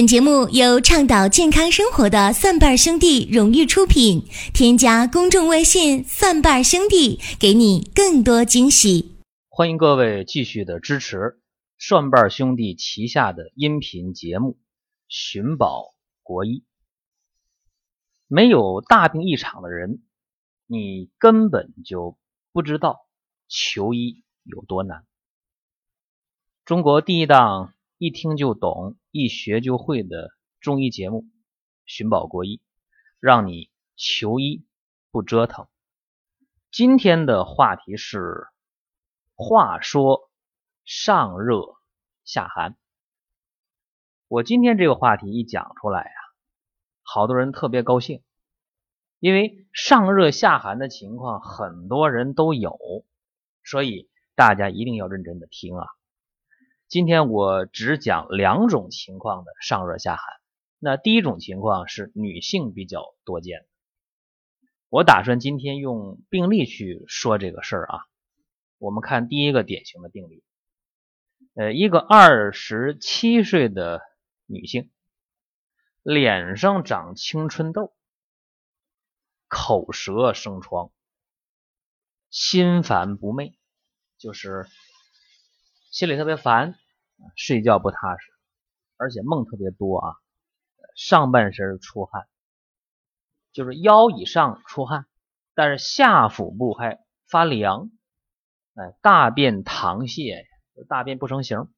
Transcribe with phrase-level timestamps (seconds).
[0.00, 4.24] 本节目由倡导健康生活的蒜瓣兄弟荣誉出品。
[4.54, 9.18] 添加公众微信“蒜瓣兄弟”，给你更多惊喜。
[9.50, 11.42] 欢迎各位继续的支持
[11.76, 14.52] 蒜瓣兄弟旗下的音频节目
[15.06, 16.60] 《寻宝国医》。
[18.26, 20.00] 没有大病一场的人，
[20.66, 22.16] 你根本就
[22.52, 23.00] 不知道
[23.48, 25.04] 求医有多难。
[26.64, 27.74] 中国第一档。
[28.02, 31.18] 一听就懂，一学就会的中医节目
[31.84, 32.56] 《寻宝国医》，
[33.18, 34.64] 让你求医
[35.10, 35.68] 不折腾。
[36.72, 38.46] 今天的话题是：
[39.34, 40.30] 话说
[40.82, 41.74] 上热
[42.24, 42.78] 下寒。
[44.28, 46.10] 我今天这个话题一讲出来呀，
[47.02, 48.22] 好多人特别高兴，
[49.18, 52.78] 因为上热下寒的情况很多人都有，
[53.62, 55.86] 所以大家一定要认真的听啊。
[56.90, 60.24] 今天我只讲两种情况的上热下寒。
[60.80, 63.64] 那第一种情况是女性比较多见，
[64.88, 68.00] 我打算今天用病例去说这个事儿啊。
[68.78, 70.42] 我们看第一个典型的病例，
[71.54, 74.02] 呃，一个二十七岁的
[74.46, 74.90] 女性，
[76.02, 77.94] 脸上长青春痘，
[79.46, 80.90] 口舌生疮，
[82.30, 83.54] 心烦不寐，
[84.18, 84.66] 就是
[85.92, 86.74] 心里特别烦。
[87.36, 88.32] 睡觉不踏实，
[88.96, 90.14] 而且梦特别多啊。
[90.96, 92.26] 上半身出汗，
[93.52, 95.06] 就是腰以上出汗，
[95.54, 97.90] 但是下腹部还发凉。
[98.74, 100.44] 哎，大便溏泻，
[100.88, 101.68] 大便不成形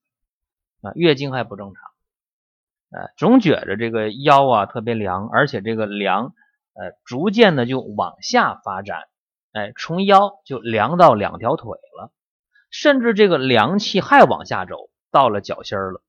[0.81, 3.01] 啊，月经还不正常。
[3.01, 6.35] 哎，总觉着这个腰啊特别凉，而且这个凉，
[6.75, 9.03] 呃，逐渐的就往下发展。
[9.53, 12.13] 哎，从腰就凉到两条腿了，
[12.71, 14.91] 甚至这个凉气还往下走。
[15.13, 16.03] 到了脚心儿了，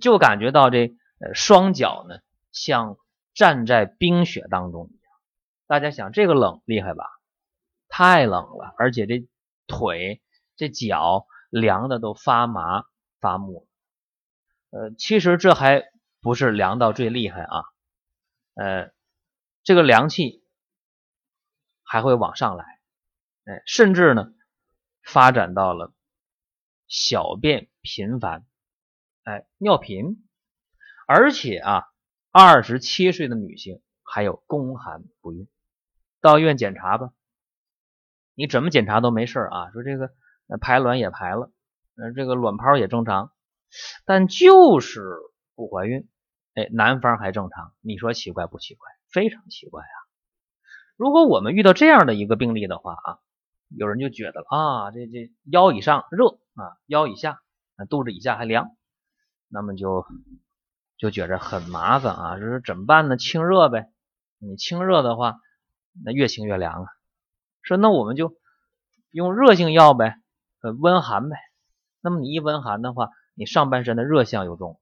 [0.00, 2.20] 就感觉到这呃双脚呢
[2.52, 2.96] 像
[3.34, 5.12] 站在冰雪当中一样。
[5.66, 7.04] 大家想，这个冷厉害吧？
[7.88, 9.26] 太冷了，而且这
[9.66, 10.22] 腿
[10.56, 12.84] 这脚凉的都发麻
[13.20, 13.68] 发木。
[14.70, 17.64] 呃，其实这还不是凉到最厉害啊，
[18.54, 18.92] 呃，
[19.64, 20.44] 这个凉气
[21.82, 22.64] 还会往上来，
[23.44, 24.32] 哎，甚至呢
[25.02, 25.92] 发展到了
[26.86, 27.68] 小便。
[27.88, 28.44] 频繁，
[29.24, 30.28] 哎，尿频，
[31.06, 31.84] 而且啊，
[32.30, 35.48] 二十七岁的女性还有宫寒不孕，
[36.20, 37.12] 到医院检查吧，
[38.34, 39.70] 你怎么检查都没事啊。
[39.70, 40.12] 说这个
[40.60, 41.50] 排卵也排了，
[42.14, 43.32] 这个卵泡也正常，
[44.04, 45.16] 但就是
[45.54, 46.06] 不怀孕，
[46.52, 48.86] 哎，男方还正常，你说奇怪不奇怪？
[49.10, 49.96] 非常奇怪啊！
[50.96, 53.18] 如果我们遇到这样的一个病例的话啊，
[53.70, 57.40] 有人就觉得了啊，这这腰以上热啊，腰以下。
[57.78, 58.76] 那肚子以下还凉，
[59.48, 60.04] 那么就
[60.96, 62.38] 就觉着很麻烦啊！
[62.40, 63.16] 就是怎么办呢？
[63.16, 63.88] 清热呗。
[64.38, 65.40] 你清热的话，
[66.04, 66.88] 那越清越凉啊。
[67.62, 68.36] 说那我们就
[69.10, 70.16] 用热性药呗，
[70.60, 71.36] 呃，温寒呗。
[72.00, 74.80] 那么你一温寒的话，你上半身的热象又重。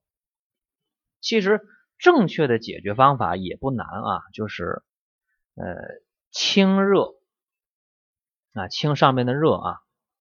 [1.20, 1.60] 其实
[1.98, 4.82] 正确的解决方法也不难啊，就是
[5.54, 5.76] 呃
[6.30, 7.14] 清热
[8.54, 9.72] 啊，清上面的热啊，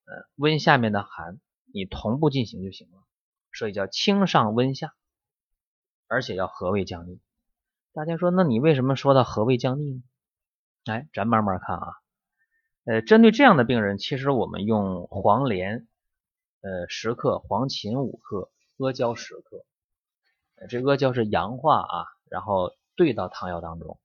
[0.05, 1.39] 呃温下面的寒。
[1.75, 3.03] 你同步进行就行了，
[3.51, 4.95] 所以叫清上温下，
[6.07, 7.19] 而且要和胃降逆。
[7.91, 10.03] 大家说，那你为什么说到和胃降逆呢？
[10.85, 11.87] 哎，咱慢慢看啊。
[12.85, 15.85] 呃，针对这样的病人，其实我们用黄连
[16.61, 19.65] 呃十克，黄芩五克，阿胶十克。
[20.69, 23.99] 这阿胶是阳化啊，然后兑到汤药当中。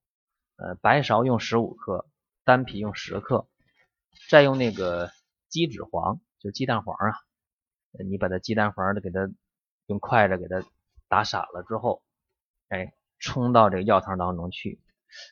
[0.57, 2.05] 呃，白芍用十五克，
[2.43, 3.47] 丹皮用十克，
[4.29, 5.13] 再用那个
[5.49, 7.15] 鸡脂黄，就鸡蛋黄啊。
[7.93, 9.31] 你把它鸡蛋黄的给它
[9.87, 10.63] 用筷子给它
[11.09, 12.03] 打散了之后，
[12.69, 14.81] 哎，冲到这个药汤当中去。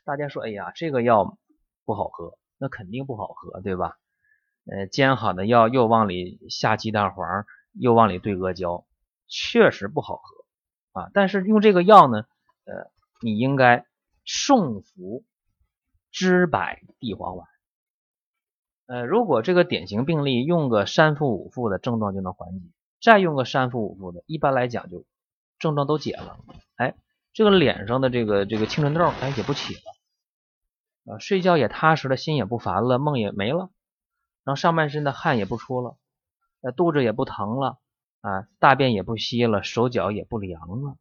[0.04, 1.38] 大家说，哎呀，这个药
[1.84, 3.96] 不好喝，那肯定不好喝，对吧？
[4.70, 8.84] 呃，煎好的药又往里下鸡蛋黄，又往里兑阿胶，
[9.28, 11.10] 确实不好喝啊。
[11.14, 12.26] 但是用这个药呢，
[12.64, 12.90] 呃，
[13.22, 13.86] 你应该
[14.26, 15.24] 送服
[16.10, 16.60] 知柏
[16.98, 17.48] 地黄丸。
[18.88, 22.64] 呃，如果这个典型病例用个三副五副的症状就能缓解，
[23.02, 25.04] 再用个三副五副的，一般来讲就
[25.58, 26.38] 症状都解了。
[26.76, 26.94] 哎，
[27.34, 33.68] 这个脸上的这个这个青春痘哎也不起了，啊，睡觉也踏实了，心也不烦了，梦也没了，
[34.42, 35.98] 然后上半身的汗也不出了，
[36.62, 37.78] 呃，肚子也不疼了，
[38.22, 40.96] 啊，大便也不稀了，手脚也不凉了，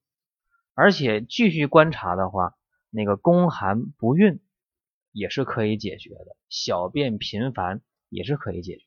[0.74, 2.57] 而且继续观察的话，
[2.90, 4.42] 那个宫寒不孕。
[5.18, 8.86] 也是可以解决的，小便频繁也是可以解决。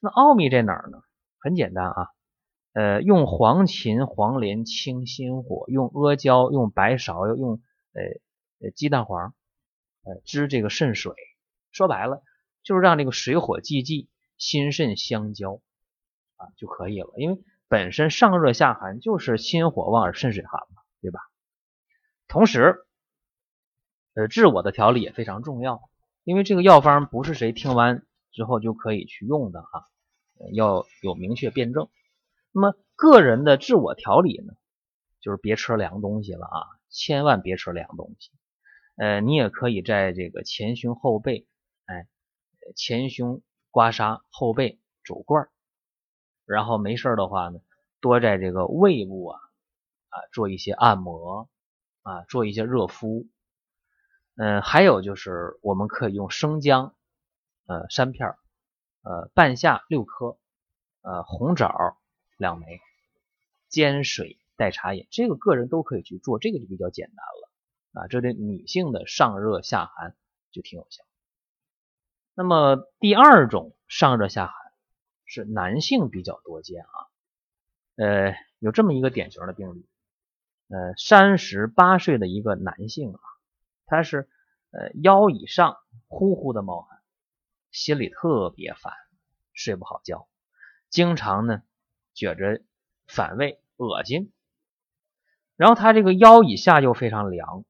[0.00, 1.02] 那奥秘在哪儿呢？
[1.38, 2.08] 很简单啊，
[2.72, 7.60] 呃，用黄芩、黄连清心火，用阿胶、用白芍、用
[7.92, 8.02] 呃
[8.60, 9.34] 呃鸡蛋黄，
[10.02, 11.12] 呃治这个肾水。
[11.72, 12.22] 说白了，
[12.62, 14.08] 就是让这个水火既济，
[14.38, 15.60] 心肾相交
[16.36, 17.12] 啊就可以了。
[17.18, 17.38] 因为
[17.68, 21.20] 本身上热下寒就是心火旺而肾水寒嘛，对吧？
[22.28, 22.85] 同时，
[24.16, 25.90] 呃，治我的调理也非常重要，
[26.24, 29.84] 因为这个药方不是谁听完之后就可以去用的啊，
[30.54, 31.90] 要有明确辩证。
[32.50, 34.54] 那么个人的自我调理呢，
[35.20, 38.30] 就是别吃凉东西了啊，千万别吃凉东西。
[38.96, 41.46] 呃，你也可以在这个前胸后背，
[41.84, 42.08] 哎，
[42.74, 45.46] 前胸刮痧，后背肘罐
[46.46, 47.60] 然后没事的话呢，
[48.00, 49.38] 多在这个胃部啊
[50.08, 51.50] 啊做一些按摩
[52.00, 53.26] 啊，做一些热敷。
[54.36, 56.94] 嗯，还有就是我们可以用生姜
[57.66, 58.34] 呃三片
[59.02, 60.38] 呃半夏六颗，
[61.02, 61.96] 呃红枣
[62.36, 62.80] 两枚，
[63.68, 68.06] 煎水代茶饮，这个个人都可以去做，这个就比较简单了啊。
[68.08, 70.14] 这对女性的上热下寒
[70.52, 71.04] 就挺有效。
[72.34, 74.66] 那么第二种上热下寒。
[75.28, 76.94] 是男性比较多见啊，
[77.96, 79.84] 呃，有这么一个典型的病例，
[80.68, 83.18] 呃，三十八岁的一个男性啊，
[83.86, 84.28] 他是
[84.70, 85.76] 呃腰以上
[86.08, 87.00] 呼呼的冒汗，
[87.70, 88.92] 心里特别烦，
[89.52, 90.28] 睡不好觉，
[90.90, 91.62] 经常呢
[92.12, 92.62] 觉着
[93.06, 94.32] 反胃恶心，
[95.56, 97.64] 然后他这个腰以下又非常凉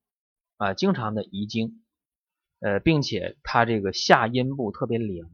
[0.56, 1.84] 啊，经常的遗精，
[2.60, 5.30] 呃，并且他这个下阴部特别凉。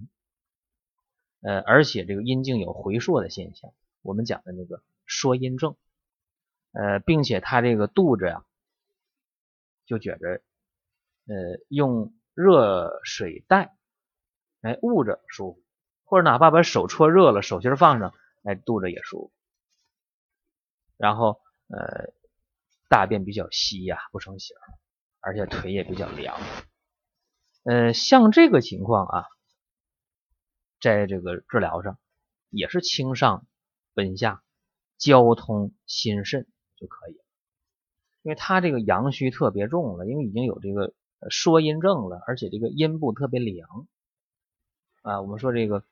[1.40, 5.76] 呃，而且这个阴茎有回缩的现象，我们讲的那个缩阴症，
[6.70, 8.44] 呃，并且他这个肚子呀，
[9.84, 10.40] 就觉着，
[11.26, 13.76] 呃，用热水袋，
[14.60, 15.62] 哎，捂着舒服，
[16.04, 19.32] 或者哪怕把手搓热了，手心放上，哎，肚子也舒服。
[20.96, 22.12] 然后，呃，
[22.88, 24.56] 大便比较稀呀，不成形，
[25.20, 26.36] 而且腿也比较凉。
[27.64, 29.24] 呃，像这个情况啊。
[30.80, 31.96] 在这个治疗上，
[32.50, 33.46] 也是清上
[33.94, 34.42] 温下，
[34.98, 37.24] 交通心肾就可以了。
[38.22, 40.92] 因为他这个阳虚特别重了，因为已经有这个
[41.30, 43.86] 说阴症了，而且这个阴部特别凉
[45.02, 45.20] 啊。
[45.20, 45.84] 我们说这个，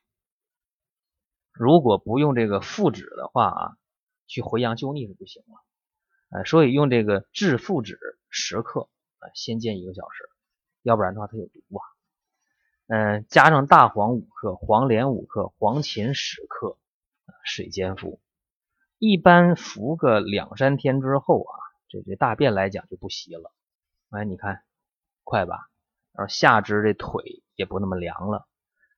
[1.52, 3.76] 如果不用这个附子的话啊，
[4.26, 6.44] 去回阳救逆是不行了啊。
[6.44, 7.98] 所以用这个治附子
[8.28, 8.88] 十克
[9.18, 10.28] 啊，先煎一个小时，
[10.82, 11.80] 要不然的话它有毒啊。
[12.88, 16.76] 嗯，加上大黄五克、黄连五克、黄芩十克，
[17.44, 18.20] 水煎服。
[18.98, 21.54] 一般服个两三天之后啊，
[21.88, 23.52] 这这大便来讲就不稀了。
[24.10, 24.64] 哎，你看
[25.30, 25.70] 快吧？
[26.12, 28.48] 然后下肢这腿也不那么凉了，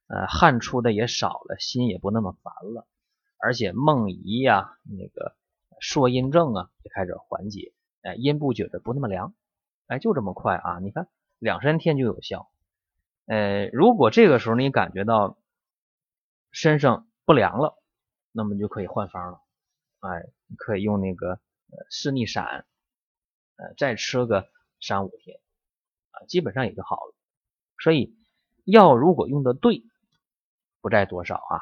[0.07, 2.87] 呃，汗出的也少了，心也不那么烦了，
[3.39, 5.37] 而且梦遗呀，那个
[5.83, 9.35] 缩阴症啊也开始缓解，哎，阴部觉得不那么凉，
[9.89, 10.79] 哎，就这么快啊！
[10.81, 11.07] 你看
[11.39, 12.51] 两三天就有效。
[13.27, 15.37] 呃，如果这个时候你感觉到
[16.51, 17.79] 身上不凉了，
[18.33, 19.41] 那么就可以换方了。
[20.01, 21.33] 哎，可以用那个
[21.71, 22.65] 呃四逆散，
[23.57, 24.49] 呃，再吃个
[24.81, 25.39] 三五天，
[26.33, 27.15] 基本上也就好了。
[27.79, 28.17] 所以
[28.65, 29.85] 药如果用的对，
[30.81, 31.61] 不在多少啊。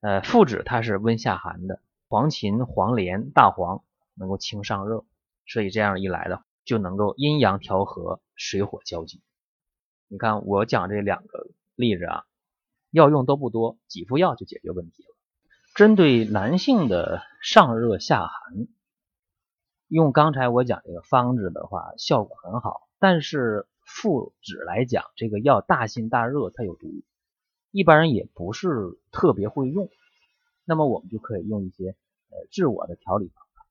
[0.00, 3.82] 呃，附子它是温下寒的，黄芩、黄连、大黄
[4.12, 5.06] 能够清上热，
[5.46, 9.22] 所以这样一来的就能够阴阳调和，水火交济。
[10.06, 12.24] 你看我讲这两个例子啊，
[12.90, 15.16] 药用都不多，几副药就解决问题了。
[15.74, 18.68] 针对男性的上热下寒，
[19.88, 22.88] 用刚才我讲这个方子的话，效果很好。
[22.98, 27.02] 但是附子来讲，这个药大辛大热，它有毒，
[27.72, 29.88] 一般人也不是特别会用。
[30.64, 31.96] 那么我们就可以用一些
[32.28, 33.66] 呃治我的调理方法，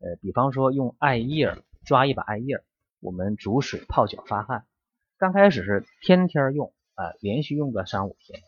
[0.00, 2.62] 呃，比方说用艾叶抓一把艾叶，
[3.00, 4.66] 我们煮水泡脚发汗。
[5.16, 8.42] 刚开始是天天用啊，连续用个三五天，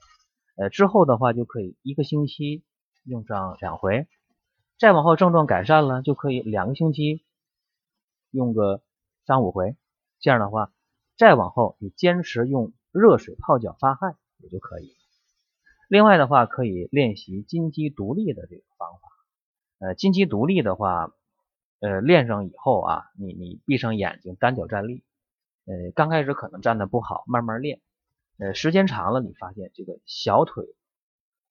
[0.56, 2.62] 呃，之后的话就可以一个星期
[3.04, 4.06] 用上两回，
[4.78, 7.24] 再往后症状改善了，就可以两个星期
[8.30, 8.82] 用个
[9.24, 9.76] 三五回，
[10.20, 10.73] 这样的话
[11.16, 14.96] 再往后你坚持用热水泡脚发汗也就可以。
[15.88, 19.08] 另外的话可以练习金鸡独立的这个方法，
[19.86, 21.12] 呃，金鸡独立的话，
[21.80, 25.04] 呃，练上以后啊，你你闭上眼睛单脚站立。
[25.66, 27.80] 呃，刚开始可能站的不好，慢慢练，
[28.38, 30.64] 呃，时间长了，你发现这个小腿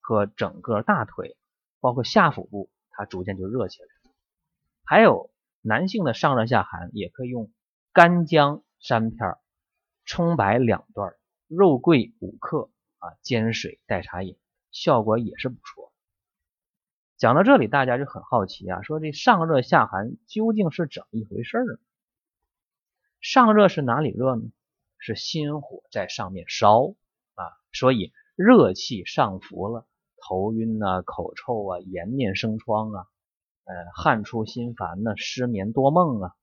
[0.02, 1.38] 和整个大腿，
[1.80, 4.16] 包括下腹部，它逐渐就热起来了。
[4.84, 7.52] 还有男性的上热下寒，也可以用
[7.92, 9.38] 干姜三片，
[10.06, 11.16] 葱白两段，
[11.48, 12.70] 肉桂五克
[13.00, 14.38] 啊，煎水代茶饮，
[14.72, 15.92] 效果也是不错。
[17.18, 21.80] 讲到这里，大家就很好奇啊，说这上热下寒究竟是怎么一回事儿？
[23.22, 24.44] 上热是哪里热呢？
[24.98, 26.96] 是心火在上面烧
[27.36, 29.86] 啊，所以热气上浮了，
[30.18, 33.08] 头晕啊，口臭啊，颜面生疮啊，
[33.66, 36.36] 呃，汗出心烦呢，失眠多梦啊，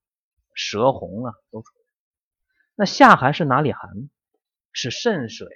[0.54, 1.79] 舌红啊，都出。
[2.80, 4.08] 那下寒是哪里寒？
[4.72, 5.46] 是肾水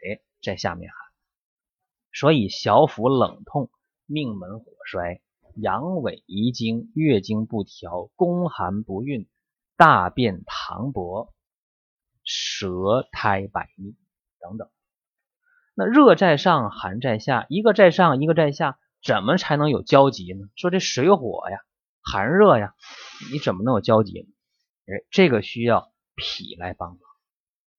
[0.42, 0.98] 在下面寒，
[2.12, 3.70] 所以小腹冷痛。
[4.04, 5.22] 命门火衰，
[5.54, 9.26] 阳痿遗精，月经不调，宫寒不孕，
[9.78, 11.32] 大便溏薄，
[12.24, 13.96] 舌苔白腻
[14.38, 14.68] 等等。
[15.74, 20.50] 那热在上，寒在下，一个在上，一个在下，怎么才能有交集呢？
[20.56, 21.58] 说这水火呀，
[22.02, 22.74] 寒热呀，
[23.32, 24.28] 你怎么能有交集呢？
[24.92, 27.00] 哎，这个需要脾来帮忙。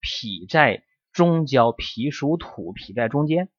[0.06, 3.50] 脾在中焦，脾属土，脾在中间。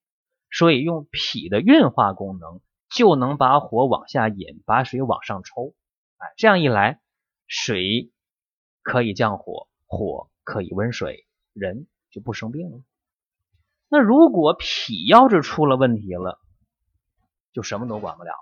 [0.48, 5.74] 所以用脾的运化功能，就能把火往下引，把水往上抽。
[6.18, 7.00] 哎，这样一来，
[7.48, 8.12] 水
[8.82, 12.78] 可以降火，火可以温水，人就不生病了。
[13.88, 16.38] 那如果脾要是出了问题了，
[17.52, 18.36] 就什么都管不了了。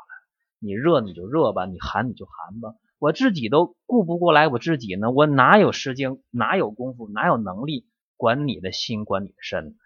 [0.59, 9.77] 你热你就热吧，你寒你就寒吧，我自己都顾不过来我自己呢，我哪有时间，哪有功夫，哪有能力管你的心，管你的身？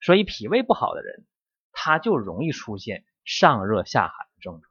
[0.00, 1.26] 所以脾胃不好的人。
[1.74, 4.70] 他就容易出现上热下寒的症状。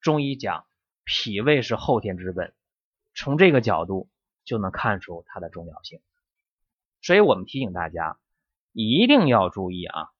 [0.00, 0.64] 中医讲
[1.02, 2.54] 脾胃是后天之本，
[3.14, 4.08] 从这个角度
[4.44, 6.00] 就能看出它的重要性。
[7.02, 8.16] 所以我们提醒大家
[8.72, 10.12] 一定要注意啊，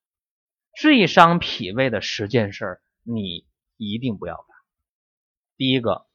[0.75, 4.47] 最伤脾胃的十件事你一定不要干。
[5.57, 6.07] 第一个，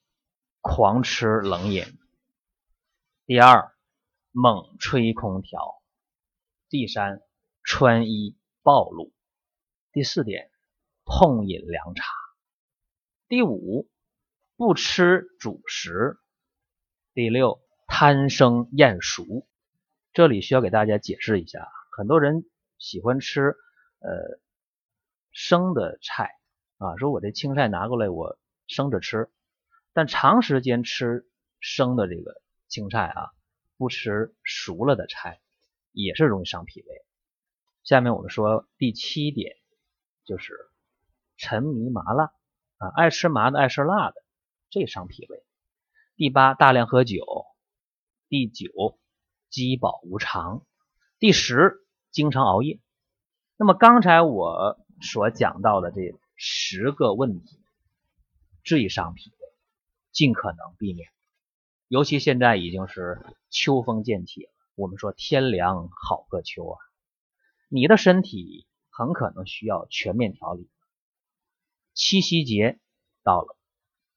[0.59, 1.85] 狂吃冷饮；
[3.25, 3.73] 第二，
[4.31, 5.59] 猛吹空调；
[6.69, 7.21] 第三，
[7.63, 9.13] 穿衣暴露。
[9.91, 10.51] 第四点，
[11.05, 12.05] 痛饮凉茶。
[13.27, 13.89] 第五，
[14.55, 16.17] 不吃主食。
[17.13, 19.47] 第六，贪生厌熟。
[20.13, 21.67] 这里需要给大家解释一下，
[21.97, 22.45] 很多人
[22.77, 23.55] 喜欢吃
[23.99, 24.39] 呃
[25.31, 26.31] 生的菜
[26.77, 29.29] 啊，说我这青菜拿过来我生着吃，
[29.93, 31.27] 但长时间吃
[31.59, 33.31] 生的这个青菜啊，
[33.79, 35.41] 不吃熟了的菜，
[35.91, 36.87] 也是容易伤脾胃。
[37.83, 39.55] 下面我们说第七点。
[40.25, 40.53] 就是
[41.37, 42.25] 沉迷麻辣
[42.77, 44.23] 啊，爱吃麻的，爱吃辣的，
[44.69, 45.43] 这伤脾胃。
[46.15, 47.25] 第八，大量喝酒。
[48.27, 48.99] 第九，
[49.49, 50.63] 饥饱无常。
[51.17, 52.79] 第十，经常熬夜。
[53.57, 57.59] 那么刚才我所讲到的这十个问题，
[58.63, 59.47] 最伤脾胃，
[60.11, 61.09] 尽可能避免。
[61.89, 66.79] 尤其现在已经是秋风渐起了，我们说天凉好个秋啊，
[67.67, 68.65] 你的身体。
[68.91, 70.69] 很可能需要全面调理。
[71.93, 72.81] 七夕节
[73.23, 73.55] 到了，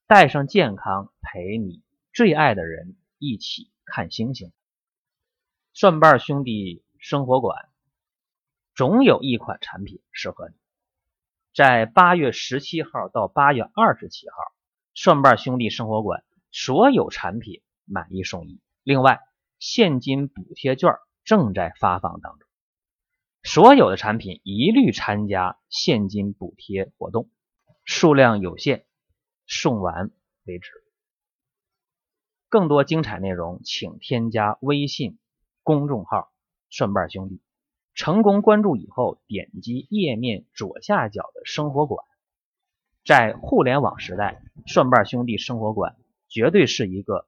[0.08, 4.50] 带上健康，陪你最爱的人一起看星星。
[5.72, 7.68] 蒜瓣兄弟生活馆
[8.74, 10.56] 总有一款产品适合你。
[11.54, 14.34] 在八月十七号到八月二十七号，
[14.94, 19.20] 蒜瓣兄弟生活馆所有产品买一送一，另外
[19.58, 20.92] 现金补贴券
[21.24, 22.48] 正在发放当中。
[23.42, 27.28] 所有的产品一律参加现金补贴活动，
[27.84, 28.86] 数量有限，
[29.46, 30.12] 送完
[30.44, 30.70] 为止。
[32.48, 35.18] 更多精彩内容，请添加微信
[35.62, 36.30] 公众号
[36.70, 37.40] “蒜瓣兄弟”。
[37.94, 42.04] 成功关注以后，点击页面左下角的生活馆。
[43.04, 45.96] 在互联网时代，蒜瓣兄弟生活馆
[46.32, 47.26] 绝对是一个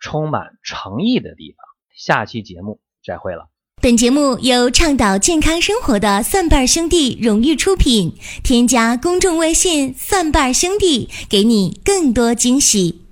[0.00, 1.58] 充满诚意的地方。
[1.94, 3.48] 下期节目再会了。
[3.80, 8.16] 本节目由倡导健康生活的蒜瓣兄弟荣誉出品。
[8.42, 13.07] 添加公众微信“蒜瓣兄弟”，给你更多惊喜。